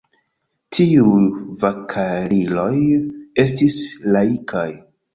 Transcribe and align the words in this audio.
Tiuj 0.77 1.29
kavaliroj 1.97 2.75
estis 3.47 3.81
laikaj. 4.19 4.69